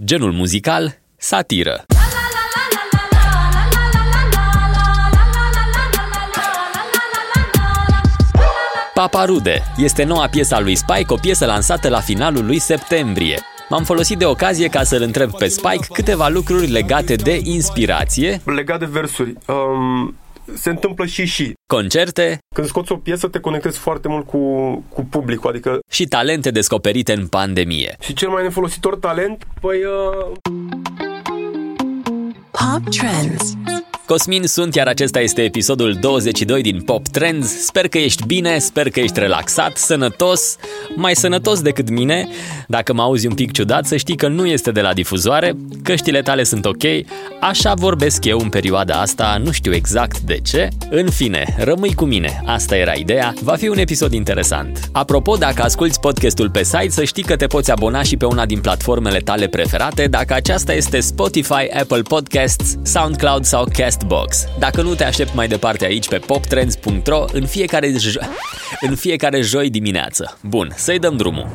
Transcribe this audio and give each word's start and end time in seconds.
Genul 0.00 0.32
muzical, 0.32 0.98
satiră. 1.16 1.84
Paparude 8.94 9.62
este 9.76 10.04
noua 10.04 10.28
piesă 10.28 10.54
a 10.54 10.60
lui 10.60 10.74
Spike, 10.74 11.12
o 11.12 11.14
piesă 11.16 11.46
lansată 11.46 11.88
la 11.88 12.00
finalul 12.00 12.46
lui 12.46 12.58
septembrie. 12.58 13.38
M-am 13.68 13.84
folosit 13.84 14.18
de 14.18 14.24
ocazie 14.24 14.68
ca 14.68 14.82
să-l 14.82 15.02
întreb 15.02 15.30
pe 15.30 15.46
Spike 15.46 15.86
câteva 15.92 16.28
lucruri 16.28 16.66
legate 16.66 17.14
de 17.14 17.40
inspirație, 17.42 18.40
Legat 18.44 18.78
de 18.78 18.86
versuri, 18.90 19.34
um, 19.46 20.16
se 20.54 20.70
întâmplă 20.70 21.06
și 21.06 21.24
și. 21.24 21.52
concerte 21.66 22.38
Când 22.54 22.66
scoți 22.66 22.92
o 22.92 22.96
piesă, 22.96 23.28
te 23.28 23.40
conectezi 23.40 23.78
foarte 23.78 24.08
mult 24.08 24.26
cu, 24.26 24.74
cu 24.88 25.04
publicul, 25.04 25.50
adică 25.50 25.78
și 25.90 26.06
talente 26.06 26.50
descoperite 26.50 27.12
în 27.12 27.26
pandemie. 27.26 27.96
și 28.00 28.12
cel 28.12 28.28
mai 28.28 28.42
nefolositor 28.42 28.96
talent, 28.96 29.46
păi 29.60 29.78
uh, 29.84 30.32
Pop 32.50 32.88
Trends. 32.90 33.52
Cosmin 34.12 34.46
sunt, 34.46 34.74
iar 34.74 34.86
acesta 34.86 35.20
este 35.20 35.42
episodul 35.42 35.96
22 36.00 36.62
din 36.62 36.80
Pop 36.80 37.08
Trends. 37.08 37.64
Sper 37.64 37.88
că 37.88 37.98
ești 37.98 38.26
bine, 38.26 38.58
sper 38.58 38.90
că 38.90 39.00
ești 39.00 39.18
relaxat, 39.18 39.76
sănătos, 39.76 40.56
mai 40.96 41.16
sănătos 41.16 41.60
decât 41.60 41.90
mine. 41.90 42.28
Dacă 42.68 42.92
mă 42.92 43.02
auzi 43.02 43.26
un 43.26 43.34
pic 43.34 43.52
ciudat, 43.52 43.86
să 43.86 43.96
știi 43.96 44.16
că 44.16 44.28
nu 44.28 44.46
este 44.46 44.70
de 44.70 44.80
la 44.80 44.92
difuzoare, 44.92 45.56
căștile 45.82 46.22
tale 46.22 46.42
sunt 46.42 46.64
ok, 46.64 46.82
așa 47.40 47.74
vorbesc 47.74 48.24
eu 48.24 48.38
în 48.38 48.48
perioada 48.48 49.00
asta, 49.00 49.40
nu 49.44 49.50
știu 49.50 49.74
exact 49.74 50.20
de 50.20 50.38
ce. 50.42 50.68
În 50.90 51.10
fine, 51.10 51.56
rămâi 51.58 51.94
cu 51.94 52.04
mine, 52.04 52.42
asta 52.46 52.76
era 52.76 52.92
ideea, 52.92 53.34
va 53.42 53.54
fi 53.54 53.68
un 53.68 53.78
episod 53.78 54.12
interesant. 54.12 54.88
Apropo, 54.92 55.36
dacă 55.36 55.62
asculti 55.62 55.98
podcastul 56.00 56.50
pe 56.50 56.62
site, 56.62 56.90
să 56.90 57.04
știi 57.04 57.22
că 57.22 57.36
te 57.36 57.46
poți 57.46 57.70
abona 57.70 58.02
și 58.02 58.16
pe 58.16 58.24
una 58.24 58.46
din 58.46 58.60
platformele 58.60 59.18
tale 59.18 59.46
preferate, 59.46 60.06
dacă 60.06 60.34
aceasta 60.34 60.72
este 60.72 61.00
Spotify, 61.00 61.68
Apple 61.80 62.02
Podcasts, 62.02 62.76
SoundCloud 62.82 63.44
sau 63.44 63.64
Castbox. 64.06 64.44
Dacă 64.58 64.82
nu 64.82 64.94
te 64.94 65.04
aștept 65.04 65.34
mai 65.34 65.48
departe 65.48 65.84
aici 65.84 66.08
pe 66.08 66.18
poptrends.ro 66.18 67.24
în 67.32 67.46
fiecare, 67.46 67.92
jo- 67.92 68.26
în 68.80 68.94
fiecare 68.96 69.40
joi 69.40 69.70
dimineață. 69.70 70.38
Bun, 70.40 70.72
să-i 70.76 70.98
dăm 70.98 71.16
drumul. 71.16 71.46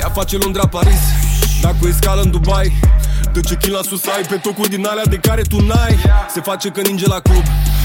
Ea 0.00 0.08
face 0.08 0.36
Londra 0.36 0.66
Paris 0.66 1.00
Dacă 1.60 1.76
e 1.88 1.92
scală 2.00 2.20
în 2.20 2.30
Dubai 2.30 2.72
De 3.32 3.40
ce 3.40 3.56
chin 3.60 3.72
la 3.72 3.82
sus 3.82 4.06
ai 4.06 4.22
pe 4.28 4.36
tocuri 4.36 4.68
din 4.68 4.86
alea 4.86 5.04
de 5.04 5.16
care 5.16 5.42
tu 5.42 5.60
n-ai 5.60 5.96
Se 6.34 6.40
face 6.40 6.68
că 6.68 6.80
ninge 6.80 7.06
la 7.06 7.20
club 7.20 7.42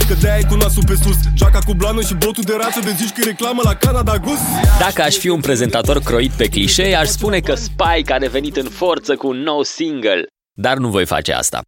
Că 0.08 0.14
de-aia 0.22 0.38
e 0.40 0.44
cu 0.50 0.56
nasul 0.56 0.84
pe 0.86 0.95
sus 1.03 1.16
Jaca 1.38 1.59
cu 1.66 1.73
blană 1.73 2.02
și 2.02 2.14
botul 2.14 2.44
de 2.44 2.53
rață 2.58 2.80
De 2.84 2.94
zici 2.97 3.09
că 3.12 3.22
e 3.22 3.23
reclamă 3.25 3.62
la 3.64 3.73
Canada 3.75 4.18
Gus 4.18 4.40
Dacă 4.80 5.02
aș 5.02 5.16
fi 5.16 5.30
un 5.30 5.40
prezentator 5.40 6.00
croit 6.00 6.31
pe 6.31 6.47
clișee, 6.47 6.95
aș 6.95 7.08
spune 7.08 7.40
că 7.40 7.56
Spike 7.56 8.14
a 8.14 8.18
revenit 8.18 8.56
în 8.56 8.68
forță 8.70 9.16
cu 9.16 9.28
un 9.28 9.38
nou 9.38 9.64
single. 9.64 10.25
Dar 10.53 10.78
nu 10.78 10.90
voi 10.90 11.06
face 11.06 11.34
asta. 11.34 11.59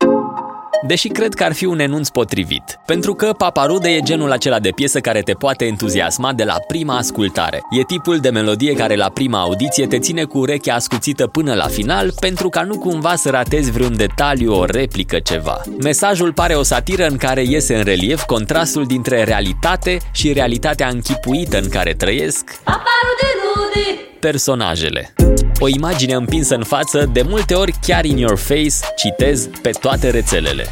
Deși 0.81 1.07
cred 1.07 1.33
că 1.33 1.43
ar 1.43 1.53
fi 1.53 1.65
un 1.65 1.79
enunț 1.79 2.09
potrivit. 2.09 2.79
Pentru 2.85 3.13
că 3.13 3.33
Paparude 3.37 3.89
e 3.89 3.99
genul 3.99 4.31
acela 4.31 4.59
de 4.59 4.69
piesă 4.69 4.99
care 4.99 5.19
te 5.19 5.33
poate 5.33 5.65
entuziasma 5.65 6.33
de 6.33 6.43
la 6.43 6.59
prima 6.67 6.97
ascultare. 6.97 7.61
E 7.79 7.83
tipul 7.83 8.17
de 8.17 8.29
melodie 8.29 8.73
care 8.73 8.95
la 8.95 9.09
prima 9.09 9.41
audiție 9.41 9.87
te 9.87 9.99
ține 9.99 10.23
cu 10.23 10.37
urechea 10.37 10.75
ascuțită 10.75 11.27
până 11.27 11.53
la 11.53 11.67
final 11.67 12.11
pentru 12.19 12.49
ca 12.49 12.61
nu 12.61 12.77
cumva 12.77 13.15
să 13.15 13.29
ratezi 13.29 13.71
vreun 13.71 13.97
detaliu, 13.97 14.53
o 14.53 14.65
replică, 14.65 15.19
ceva. 15.19 15.61
Mesajul 15.81 16.33
pare 16.33 16.53
o 16.53 16.63
satiră 16.63 17.05
în 17.05 17.17
care 17.17 17.43
iese 17.43 17.75
în 17.75 17.83
relief 17.83 18.23
contrastul 18.23 18.85
dintre 18.85 19.23
realitate 19.23 19.97
și 20.11 20.33
realitatea 20.33 20.87
închipuită 20.87 21.57
în 21.57 21.69
care 21.69 21.93
trăiesc 21.93 22.59
Paparude 22.63 23.29
rude, 23.43 23.99
personajele. 24.19 25.13
O 25.59 25.67
imagine 25.67 26.13
împinsă 26.13 26.55
în 26.55 26.63
față, 26.63 27.09
de 27.11 27.21
multe 27.21 27.53
ori 27.53 27.73
chiar 27.81 28.05
in 28.05 28.17
your 28.17 28.37
face, 28.37 28.75
citez 28.95 29.49
pe 29.61 29.69
toate 29.69 30.09
rețelele. 30.09 30.67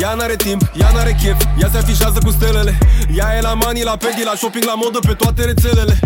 Ea 0.00 0.14
n-are 0.14 0.36
timp, 0.36 0.70
ea 0.80 0.90
n-are 0.94 1.16
chef 1.22 1.36
Ea 1.60 1.68
se 1.72 1.78
afișează 1.78 2.18
cu 2.24 2.30
stelele 2.30 2.78
Ea 3.16 3.36
e 3.36 3.40
la 3.40 3.54
mani, 3.54 3.82
la 3.82 3.96
pedi, 3.96 4.24
la 4.24 4.34
shopping, 4.34 4.64
la 4.64 4.74
modă 4.74 4.98
Pe 4.98 5.12
toate 5.12 5.44
rețelele 5.44 5.98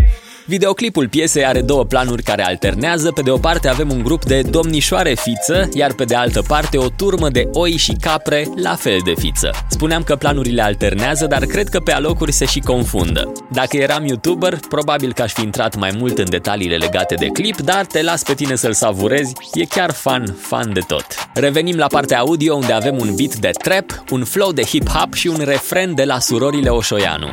Videoclipul 0.48 1.08
piesei 1.08 1.44
are 1.44 1.60
două 1.60 1.84
planuri 1.84 2.22
care 2.22 2.44
alternează. 2.44 3.12
Pe 3.12 3.22
de 3.22 3.30
o 3.30 3.36
parte 3.36 3.68
avem 3.68 3.90
un 3.90 4.02
grup 4.02 4.24
de 4.24 4.42
domnișoare 4.42 5.14
fiță, 5.14 5.68
iar 5.72 5.92
pe 5.92 6.04
de 6.04 6.14
altă 6.14 6.42
parte 6.42 6.78
o 6.78 6.88
turmă 6.88 7.28
de 7.28 7.48
oi 7.52 7.76
și 7.76 7.96
capre 8.00 8.46
la 8.56 8.74
fel 8.74 8.98
de 9.04 9.12
fiță. 9.18 9.50
Spuneam 9.68 10.02
că 10.02 10.16
planurile 10.16 10.62
alternează, 10.62 11.26
dar 11.26 11.44
cred 11.44 11.68
că 11.68 11.80
pe 11.80 11.92
alocuri 11.92 12.32
se 12.32 12.44
și 12.44 12.60
confundă. 12.60 13.32
Dacă 13.52 13.76
eram 13.76 14.04
YouTuber, 14.06 14.58
probabil 14.68 15.12
că 15.12 15.22
aș 15.22 15.32
fi 15.32 15.42
intrat 15.42 15.76
mai 15.76 15.90
mult 15.98 16.18
în 16.18 16.30
detaliile 16.30 16.76
legate 16.76 17.14
de 17.14 17.26
clip, 17.26 17.60
dar 17.60 17.86
te 17.86 18.02
las 18.02 18.22
pe 18.22 18.34
tine 18.34 18.54
să-l 18.54 18.72
savurezi, 18.72 19.32
e 19.54 19.64
chiar 19.64 19.92
fan, 19.92 20.36
fan 20.40 20.72
de 20.72 20.80
tot. 20.80 21.06
Revenim 21.34 21.76
la 21.76 21.86
partea 21.86 22.18
audio 22.18 22.54
unde 22.54 22.72
avem 22.72 22.98
un 22.98 23.14
beat 23.14 23.34
de 23.34 23.50
trap, 23.62 24.04
un 24.10 24.24
flow 24.24 24.52
de 24.52 24.62
hip-hop 24.62 25.12
și 25.14 25.26
un 25.26 25.42
refren 25.44 25.94
de 25.94 26.04
la 26.04 26.18
surorile 26.18 26.68
Oșoianu. 26.68 27.32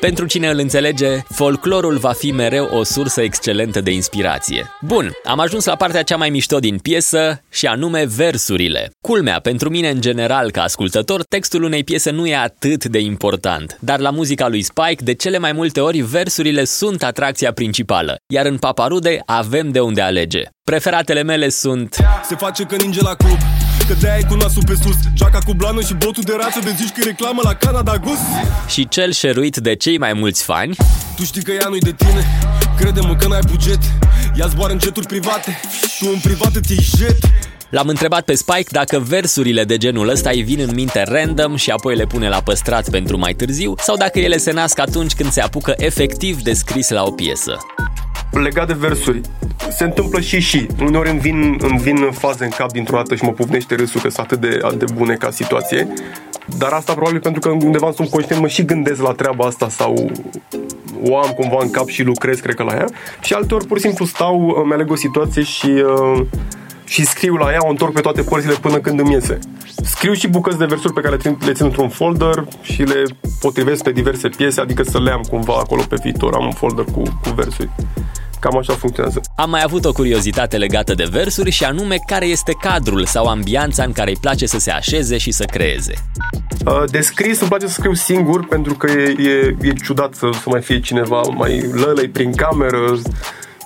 Pentru 0.00 0.26
cine 0.26 0.48
îl 0.48 0.58
înțelege, 0.58 1.22
folclorul 1.28 1.96
va 1.98 2.12
fi 2.12 2.30
mereu 2.30 2.64
o 2.72 2.82
sursă 2.82 3.20
excelentă 3.20 3.80
de 3.80 3.90
inspirație. 3.90 4.70
Bun, 4.80 5.12
am 5.24 5.38
ajuns 5.38 5.64
la 5.64 5.76
partea 5.76 6.02
cea 6.02 6.16
mai 6.16 6.30
mișto 6.30 6.58
din 6.58 6.78
piesă 6.78 7.42
și 7.50 7.66
anume 7.66 8.04
versurile. 8.16 8.90
Culmea, 9.06 9.40
pentru 9.40 9.70
mine 9.70 9.88
în 9.88 10.00
general 10.00 10.50
ca 10.50 10.62
ascultător, 10.62 11.22
textul 11.22 11.62
unei 11.62 11.84
piese 11.84 12.10
nu 12.10 12.26
e 12.26 12.36
atât 12.36 12.84
de 12.84 12.98
important, 12.98 13.76
dar 13.80 13.98
la 13.98 14.10
muzica 14.10 14.48
lui 14.48 14.62
Spike, 14.62 15.04
de 15.04 15.14
cele 15.14 15.38
mai 15.38 15.52
multe 15.52 15.80
ori, 15.80 16.00
versurile 16.00 16.64
sunt 16.64 17.02
atracția 17.02 17.52
principală, 17.52 18.16
iar 18.32 18.46
în 18.46 18.56
Paparude 18.56 19.22
avem 19.26 19.70
de 19.70 19.80
unde 19.80 20.00
alege. 20.00 20.42
Preferatele 20.64 21.22
mele 21.22 21.48
sunt 21.48 21.96
Se 22.24 22.34
face 22.34 22.64
că 22.64 22.76
ninge 22.76 23.00
la 23.02 23.14
club 23.14 23.38
Că 23.90 23.96
de-aia 24.00 24.18
e 24.18 24.24
cu 24.28 24.34
nasul 24.34 24.62
pe 24.66 24.74
sus. 24.82 24.96
Jaca 25.14 25.38
cu 25.38 25.54
blană 25.54 25.80
și 25.80 25.94
botul 25.94 26.22
de 26.22 26.32
rață 26.36 26.58
De 26.64 26.74
zici 26.76 26.90
că 26.90 27.00
e 27.00 27.04
reclamă 27.04 27.40
la 27.44 27.54
Canada 27.54 27.96
Gus 27.96 28.18
și 28.68 28.88
cel 28.88 29.12
șeruit 29.12 29.56
de 29.56 29.74
cei 29.74 29.98
mai 29.98 30.12
mulți 30.12 30.42
fani, 30.42 30.76
Tu 31.16 31.24
știi 31.24 31.42
că 31.42 31.52
ea 31.52 31.66
nu-i 31.68 31.80
de 31.80 31.92
tine. 31.92 32.26
Crede-mă 32.78 33.16
că 33.16 33.28
n-ai 33.28 33.40
buget. 33.46 33.78
Ea 34.38 34.46
zboară 34.46 34.72
în 34.72 34.80
jeturi 34.80 35.06
private. 35.06 35.60
Tu 35.98 36.08
în 36.12 36.18
privat 36.18 36.54
îți 36.54 36.72
iei 36.72 36.86
jet. 36.96 37.18
L-am 37.70 37.88
întrebat 37.88 38.24
pe 38.24 38.34
Spike 38.34 38.68
dacă 38.70 38.98
versurile 38.98 39.64
de 39.64 39.76
genul 39.76 40.08
ăsta 40.08 40.30
îi 40.30 40.42
vin 40.42 40.60
în 40.60 40.74
minte 40.74 41.02
random 41.02 41.56
și 41.56 41.70
apoi 41.70 41.96
le 41.96 42.04
pune 42.04 42.28
la 42.28 42.40
păstrat 42.40 42.90
pentru 42.90 43.18
mai 43.18 43.34
târziu 43.34 43.74
sau 43.78 43.96
dacă 43.96 44.18
ele 44.18 44.36
se 44.36 44.52
nasc 44.52 44.78
atunci 44.78 45.14
când 45.14 45.32
se 45.32 45.40
apucă 45.40 45.74
efectiv 45.76 46.42
de 46.42 46.52
scris 46.52 46.88
la 46.88 47.02
o 47.02 47.10
piesă. 47.10 47.56
Legat 48.30 48.66
de 48.66 48.76
versuri, 48.78 49.20
se 49.70 49.84
întâmplă 49.84 50.20
și 50.20 50.40
și. 50.40 50.66
Uneori 50.82 51.10
îmi 51.10 51.20
vin, 51.20 51.58
îmi 51.60 51.78
vin 51.78 52.10
faze 52.12 52.44
în 52.44 52.50
cap 52.50 52.72
dintr-o 52.72 52.96
dată 52.96 53.14
și 53.14 53.24
mă 53.24 53.32
pufnește 53.32 53.74
râsul 53.74 54.00
că 54.00 54.08
sunt 54.08 54.26
atât 54.26 54.40
de, 54.40 54.58
atât 54.62 54.78
de 54.78 54.92
bune 54.94 55.14
ca 55.14 55.30
situație. 55.30 55.88
Dar 56.58 56.72
asta 56.72 56.92
probabil 56.92 57.20
pentru 57.20 57.40
că 57.40 57.48
undeva 57.48 57.86
în 57.86 57.92
subconștient 57.92 58.42
mă 58.42 58.48
și 58.48 58.64
gândesc 58.64 59.02
la 59.02 59.12
treaba 59.12 59.46
asta 59.46 59.68
sau 59.68 60.10
o 61.02 61.18
am 61.18 61.30
cumva 61.30 61.56
în 61.60 61.70
cap 61.70 61.88
și 61.88 62.02
lucrez, 62.02 62.40
cred 62.40 62.54
că 62.54 62.62
la 62.62 62.74
ea. 62.74 62.86
Și 63.20 63.32
alteori 63.32 63.66
pur 63.66 63.76
și 63.76 63.82
simplu 63.82 64.04
stau, 64.04 64.60
îmi 64.62 64.72
aleg 64.72 64.90
o 64.90 64.94
situație 64.94 65.42
și, 65.42 65.66
uh, 65.66 66.20
și 66.84 67.04
scriu 67.04 67.34
la 67.34 67.52
ea, 67.52 67.58
o 67.60 67.68
întorc 67.68 67.92
pe 67.92 68.00
toate 68.00 68.22
părțile 68.22 68.54
până 68.60 68.78
când 68.78 69.00
îmi 69.00 69.12
iese. 69.12 69.38
Scriu 69.84 70.12
și 70.12 70.28
bucăți 70.28 70.58
de 70.58 70.64
versuri 70.64 70.92
pe 70.92 71.00
care 71.00 71.14
le 71.14 71.20
țin, 71.20 71.38
le 71.46 71.52
țin 71.52 71.64
într-un 71.64 71.88
folder 71.88 72.44
și 72.62 72.82
le 72.82 73.02
potrivesc 73.40 73.82
pe 73.82 73.92
diverse 73.92 74.28
piese, 74.28 74.60
adică 74.60 74.82
să 74.82 75.00
le 75.00 75.10
am 75.10 75.22
cumva 75.30 75.54
acolo 75.58 75.82
pe 75.88 75.96
viitor. 76.02 76.34
Am 76.34 76.44
un 76.44 76.52
folder 76.52 76.84
cu, 76.84 77.02
cu 77.02 77.30
versuri. 77.34 77.70
Cam 78.40 78.56
așa 78.58 78.72
funcționează. 78.72 79.20
Am 79.36 79.50
mai 79.50 79.62
avut 79.64 79.84
o 79.84 79.92
curiozitate 79.92 80.56
legată 80.56 80.94
de 80.94 81.08
versuri 81.10 81.50
și 81.50 81.64
anume 81.64 81.96
care 82.06 82.26
este 82.26 82.52
cadrul 82.60 83.04
sau 83.06 83.26
ambianța 83.26 83.82
în 83.82 83.92
care 83.92 84.10
îi 84.10 84.16
place 84.20 84.46
să 84.46 84.58
se 84.58 84.70
așeze 84.70 85.18
și 85.18 85.30
să 85.30 85.44
creeze. 85.44 85.94
Uh, 86.66 86.82
De 86.90 87.00
scris 87.00 87.40
îmi 87.40 87.48
place 87.48 87.66
să 87.66 87.72
scriu 87.72 87.94
singur 87.94 88.46
pentru 88.46 88.74
că 88.74 88.90
e, 88.90 89.14
e, 89.18 89.56
e 89.62 89.72
ciudat 89.84 90.14
să, 90.14 90.28
să 90.32 90.44
mai 90.46 90.60
fie 90.60 90.80
cineva 90.80 91.20
mai 91.36 91.60
lălăi 91.72 92.08
prin 92.08 92.32
cameră, 92.34 92.98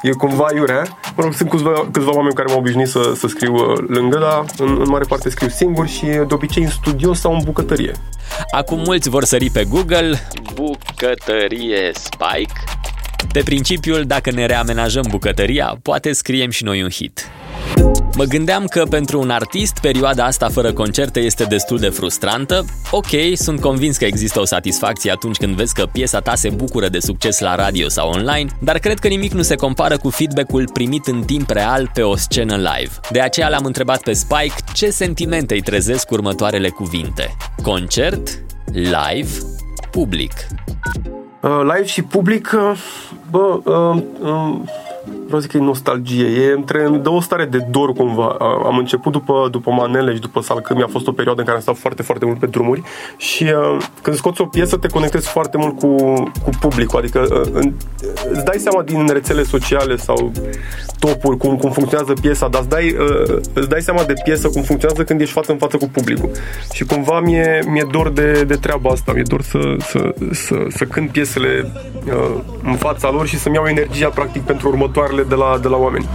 e 0.03 0.11
cumva 0.11 0.47
iurea. 0.55 0.99
Mă 1.17 1.23
rog, 1.23 1.35
sunt 1.35 1.50
câțiva, 1.50 1.88
câțiva 1.91 2.15
oameni 2.15 2.35
care 2.35 2.49
m-au 2.49 2.59
obișnuit 2.59 2.88
să, 2.88 3.12
să 3.17 3.26
scriu 3.26 3.55
uh, 3.55 3.79
lângă, 3.88 4.19
dar 4.19 4.44
în, 4.59 4.76
în 4.81 4.88
mare 4.88 5.05
parte 5.09 5.31
scriu 5.31 5.49
singur 5.49 5.87
și 5.88 6.05
de 6.05 6.26
obicei 6.35 6.62
în 6.62 6.71
studio 6.71 7.15
sau 7.15 7.32
în 7.35 7.41
bucătărie. 7.44 7.93
Acum 8.50 8.79
mulți 8.79 9.09
vor 9.09 9.25
sări 9.25 9.50
pe 9.50 9.65
Google 9.65 10.29
bucătărie 10.55 11.91
Spike. 11.94 12.74
Pe 13.35 13.43
principiul, 13.45 14.05
dacă 14.05 14.31
ne 14.31 14.47
reamenajăm 14.47 15.05
bucătăria, 15.09 15.79
poate 15.83 16.13
scriem 16.13 16.51
și 16.51 16.65
noi 16.65 16.83
un 16.83 16.89
hit. 16.89 17.29
Mă 18.17 18.25
gândeam 18.25 18.65
că 18.67 18.85
pentru 18.85 19.21
un 19.21 19.31
artist 19.31 19.79
perioada 19.81 20.25
asta 20.25 20.49
fără 20.49 20.73
concerte 20.73 21.21
este 21.21 21.45
destul 21.45 21.79
de 21.79 21.89
frustrantă. 21.89 22.65
Ok, 22.91 23.07
sunt 23.35 23.61
convins 23.61 23.97
că 23.97 24.05
există 24.05 24.41
o 24.41 24.45
satisfacție 24.45 25.11
atunci 25.11 25.37
când 25.37 25.55
vezi 25.55 25.75
că 25.75 25.87
piesa 25.93 26.21
ta 26.21 26.35
se 26.35 26.51
bucură 26.51 26.89
de 26.89 26.99
succes 26.99 27.41
la 27.41 27.55
radio 27.55 27.89
sau 27.89 28.11
online, 28.11 28.51
dar 28.61 28.79
cred 28.79 28.99
că 28.99 29.09
nimic 29.09 29.33
nu 29.33 29.43
se 29.43 29.55
compară 29.55 29.97
cu 29.97 30.11
feedback-ul 30.11 30.71
primit 30.73 31.07
în 31.07 31.23
timp 31.23 31.51
real 31.51 31.91
pe 31.95 32.03
o 32.03 32.17
scenă 32.17 32.57
live. 32.57 32.93
De 33.11 33.21
aceea 33.21 33.49
l-am 33.49 33.65
întrebat 33.65 34.03
pe 34.03 34.13
Spike 34.13 34.55
ce 34.75 34.91
sentimente 34.91 35.55
îi 35.55 35.63
trezesc 35.63 36.11
următoarele 36.11 36.69
cuvinte. 36.69 37.37
Concert, 37.63 38.43
live, 38.73 39.31
public. 39.91 40.33
Uh, 41.45 41.61
live 41.63 41.87
și 41.87 42.03
public, 42.03 42.57
uh, 43.35 43.59
bă, 43.63 43.71
uh, 43.71 44.03
uh, 44.23 44.55
vreau 45.25 45.41
să 45.41 45.47
zic 45.47 45.50
că 45.50 45.56
e 45.56 45.61
nostalgie, 45.61 46.26
e 46.26 46.53
între 46.53 46.88
de 47.03 47.09
o 47.09 47.21
stare 47.21 47.44
de 47.44 47.67
dor 47.71 47.93
cumva. 47.93 48.37
Uh, 48.41 48.67
Am 48.67 48.76
început 48.76 49.12
după, 49.12 49.49
după 49.50 49.71
manele 49.71 50.15
și 50.15 50.21
după 50.21 50.41
salcâmi, 50.41 50.82
a 50.82 50.87
fost 50.87 51.06
o 51.06 51.12
perioadă 51.12 51.41
în 51.41 51.47
care 51.47 51.56
am 51.56 51.62
stat 51.62 51.76
foarte, 51.76 52.03
foarte 52.03 52.25
mult 52.25 52.38
pe 52.38 52.47
drumuri. 52.47 52.82
Și 53.17 53.43
uh, 53.43 53.76
când 54.03 54.17
scoți 54.17 54.41
o 54.41 54.44
piesă 54.44 54.76
te 54.76 54.88
conectezi 54.88 55.29
foarte 55.29 55.56
mult 55.56 55.79
cu, 55.79 55.94
cu 56.43 56.50
publicul, 56.61 56.99
adică 56.99 57.26
uh, 57.31 57.50
în, 57.53 57.73
îți 58.31 58.44
dai 58.44 58.59
seama 58.59 58.82
din 58.82 59.09
rețele 59.12 59.43
sociale 59.43 59.97
sau 59.97 60.32
topuri 60.99 61.37
cum, 61.37 61.56
cum 61.56 61.71
funcționează 61.71 62.12
piesa, 62.21 62.49
dar 62.49 62.61
îți 62.61 62.71
dai, 62.71 62.97
uh, 62.99 63.38
îți 63.53 63.69
dai 63.69 63.81
seama 63.81 64.03
de 64.03 64.12
piesă 64.25 64.49
cum 64.49 64.62
funcționează 64.62 65.05
când 65.05 65.21
ești 65.21 65.32
față 65.32 65.53
în 65.53 65.59
față 65.59 65.76
cu 65.76 65.88
publicul. 65.88 66.31
Și 66.73 66.85
cumva 66.85 67.21
mi-e, 67.21 67.62
mi-e 67.67 67.87
dor 67.91 68.11
de, 68.11 68.44
de 68.47 68.55
treaba 68.55 68.91
asta, 68.91 69.12
mi-e 69.12 69.23
dor 69.26 69.43
să, 69.43 69.76
să, 69.79 70.15
să, 70.32 70.55
să 70.69 70.85
cânt 70.85 71.11
piesele 71.11 71.73
uh, 72.06 72.41
în 72.62 72.76
fața 72.76 73.11
lor 73.11 73.26
și 73.26 73.38
să-mi 73.38 73.55
iau 73.55 73.67
energia 73.67 74.09
practic 74.09 74.43
pentru 74.43 74.69
următoarele 74.69 75.13
de 75.22 75.34
la, 75.34 75.58
de 75.62 75.69
la 75.69 75.76
oameni. 75.76 76.08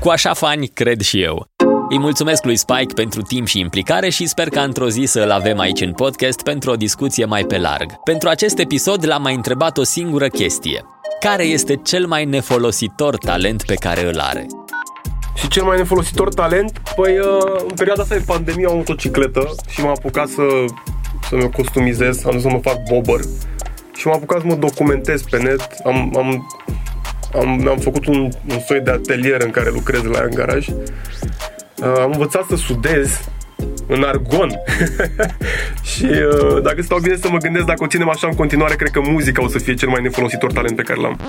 Cu 0.00 0.08
așa 0.08 0.34
fani 0.34 0.66
cred 0.66 1.00
și 1.00 1.22
eu. 1.22 1.46
Îi 1.88 1.98
mulțumesc 1.98 2.44
lui 2.44 2.56
Spike 2.56 2.94
pentru 2.94 3.22
timp 3.22 3.46
și 3.46 3.58
implicare 3.58 4.08
și 4.08 4.26
sper 4.26 4.48
că 4.48 4.58
într-o 4.58 4.88
zi 4.88 5.04
să 5.04 5.20
îl 5.20 5.30
avem 5.30 5.58
aici 5.58 5.80
în 5.80 5.92
podcast 5.92 6.42
pentru 6.42 6.70
o 6.70 6.74
discuție 6.74 7.24
mai 7.24 7.44
pe 7.44 7.58
larg. 7.58 7.92
Pentru 8.04 8.28
acest 8.28 8.58
episod 8.58 9.06
l-am 9.06 9.22
mai 9.22 9.34
întrebat 9.34 9.78
o 9.78 9.82
singură 9.82 10.28
chestie. 10.28 10.84
Care 11.20 11.42
este 11.42 11.76
cel 11.76 12.06
mai 12.06 12.24
nefolositor 12.24 13.16
talent 13.16 13.62
pe 13.62 13.74
care 13.74 14.08
îl 14.08 14.18
are? 14.18 14.46
Și 15.34 15.48
cel 15.48 15.62
mai 15.62 15.76
nefolositor 15.76 16.34
talent, 16.34 16.80
păi 16.96 17.18
uh, 17.18 17.60
în 17.68 17.74
perioada 17.74 18.02
asta 18.02 18.14
de 18.14 18.22
pandemie 18.26 18.66
am 18.66 18.72
o 18.72 18.76
motocicletă 18.76 19.54
și 19.68 19.80
m-am 19.80 19.90
apucat 19.90 20.28
să, 20.28 20.42
să 21.28 21.36
mă 21.36 21.46
customizez, 21.46 22.24
am 22.24 22.32
dus 22.32 22.42
să 22.42 22.48
mă 22.48 22.58
fac 22.62 22.76
bobber 22.88 23.20
și 23.96 24.06
m-am 24.06 24.16
apucat 24.16 24.40
să 24.40 24.46
mă 24.46 24.54
documentez 24.54 25.22
pe 25.22 25.42
net, 25.42 25.66
am, 25.84 26.14
am, 26.16 26.48
am, 27.34 27.68
am 27.68 27.78
făcut 27.78 28.06
un, 28.06 28.30
un 28.50 28.60
soi 28.66 28.80
de 28.80 28.90
atelier 28.90 29.42
în 29.42 29.50
care 29.50 29.70
lucrez 29.70 30.02
la 30.02 30.18
ea 30.18 30.24
în 30.24 30.34
garaj. 30.34 30.68
Uh, 30.68 31.94
am 31.98 32.10
învățat 32.12 32.44
să 32.48 32.56
sudez 32.56 33.20
în 33.90 34.02
argon 34.02 34.50
și 35.90 36.04
uh, 36.04 36.62
dacă 36.62 36.82
stau 36.82 36.98
bine 36.98 37.16
să 37.16 37.28
mă 37.30 37.38
gândesc 37.38 37.64
dacă 37.64 37.84
o 37.84 37.86
ținem 37.86 38.08
așa 38.08 38.26
în 38.26 38.34
continuare, 38.34 38.74
cred 38.74 38.90
că 38.90 39.00
muzica 39.00 39.42
o 39.42 39.48
să 39.48 39.58
fie 39.58 39.74
cel 39.74 39.88
mai 39.88 40.02
nefolositor 40.02 40.52
talent 40.52 40.76
pe 40.76 40.82
care 40.82 41.00
l-am. 41.00 41.20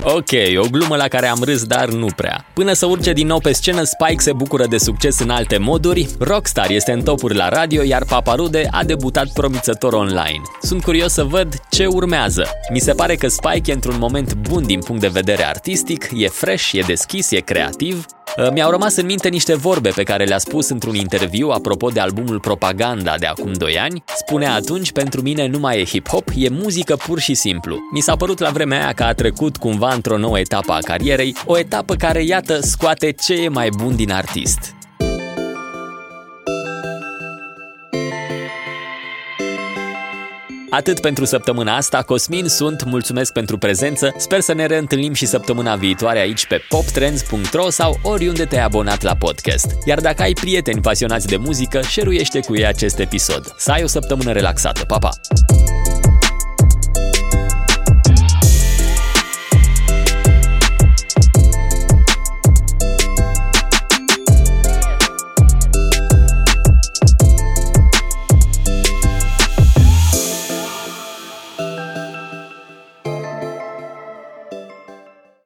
Ok, 0.00 0.30
o 0.56 0.68
glumă 0.70 0.96
la 0.96 1.08
care 1.08 1.26
am 1.26 1.42
râs, 1.44 1.64
dar 1.64 1.88
nu 1.88 2.06
prea. 2.16 2.44
Până 2.54 2.72
să 2.72 2.86
urce 2.86 3.12
din 3.12 3.26
nou 3.26 3.38
pe 3.38 3.52
scenă, 3.52 3.82
Spike 3.82 4.22
se 4.22 4.32
bucură 4.32 4.66
de 4.66 4.78
succes 4.78 5.18
în 5.18 5.30
alte 5.30 5.58
moduri, 5.58 6.08
Rockstar 6.18 6.70
este 6.70 6.92
în 6.92 7.02
topuri 7.02 7.34
la 7.34 7.48
radio, 7.48 7.82
iar 7.82 8.04
Paparude 8.04 8.68
a 8.70 8.84
debutat 8.84 9.28
promițător 9.32 9.92
online. 9.92 10.42
Sunt 10.62 10.82
curios 10.82 11.12
să 11.12 11.24
văd 11.24 11.54
ce 11.70 11.86
urmează. 11.86 12.46
Mi 12.72 12.78
se 12.78 12.92
pare 12.92 13.14
că 13.14 13.28
Spike 13.28 13.70
e 13.70 13.74
într-un 13.74 13.96
moment 13.98 14.34
bun 14.34 14.66
din 14.66 14.80
punct 14.80 15.00
de 15.00 15.08
vedere 15.08 15.46
artistic, 15.46 16.08
e 16.14 16.28
fresh, 16.28 16.72
e 16.72 16.80
deschis, 16.80 17.30
e 17.30 17.40
creativ, 17.40 18.06
mi-au 18.52 18.70
rămas 18.70 18.96
în 18.96 19.06
minte 19.06 19.28
niște 19.28 19.54
vorbe 19.54 19.90
pe 19.90 20.02
care 20.02 20.24
le-a 20.24 20.38
spus 20.38 20.68
într-un 20.68 20.94
interviu 20.94 21.48
apropo 21.48 21.88
de 21.88 22.00
albumul 22.00 22.40
Propaganda 22.40 23.14
de 23.18 23.26
acum 23.26 23.52
2 23.52 23.78
ani. 23.78 24.04
Spunea 24.16 24.54
atunci, 24.54 24.92
pentru 24.92 25.22
mine 25.22 25.46
nu 25.46 25.58
mai 25.58 25.80
e 25.80 25.84
hip-hop, 25.84 26.24
e 26.34 26.48
muzică 26.48 26.96
pur 26.96 27.18
și 27.18 27.34
simplu. 27.34 27.78
Mi 27.92 28.00
s-a 28.00 28.16
părut 28.16 28.38
la 28.38 28.50
vremea 28.50 28.82
aia 28.82 28.92
că 28.92 29.02
a 29.02 29.12
trecut 29.12 29.56
cumva 29.56 29.92
într-o 29.92 30.18
nouă 30.18 30.38
etapă 30.38 30.72
a 30.72 30.78
carierei, 30.78 31.36
o 31.46 31.58
etapă 31.58 31.94
care, 31.94 32.22
iată, 32.22 32.60
scoate 32.60 33.10
ce 33.10 33.34
e 33.34 33.48
mai 33.48 33.68
bun 33.76 33.96
din 33.96 34.12
artist. 34.12 34.74
Atât 40.74 41.00
pentru 41.00 41.24
săptămâna 41.24 41.76
asta, 41.76 42.02
Cosmin 42.02 42.48
sunt, 42.48 42.84
mulțumesc 42.84 43.32
pentru 43.32 43.58
prezență, 43.58 44.14
sper 44.16 44.40
să 44.40 44.54
ne 44.54 44.66
reîntâlnim 44.66 45.12
și 45.12 45.26
săptămâna 45.26 45.76
viitoare 45.76 46.18
aici 46.18 46.46
pe 46.46 46.60
poptrends.ro 46.68 47.70
sau 47.70 47.98
oriunde 48.02 48.44
te-ai 48.44 48.64
abonat 48.64 49.02
la 49.02 49.14
podcast. 49.14 49.66
Iar 49.84 50.00
dacă 50.00 50.22
ai 50.22 50.32
prieteni 50.32 50.80
pasionați 50.80 51.26
de 51.26 51.36
muzică, 51.36 51.80
șeruiește 51.80 52.40
cu 52.40 52.56
ei 52.56 52.66
acest 52.66 52.98
episod. 52.98 53.54
Să 53.56 53.70
ai 53.70 53.82
o 53.82 53.86
săptămână 53.86 54.32
relaxată, 54.32 54.84
pa, 54.84 54.98
pa! 54.98 55.10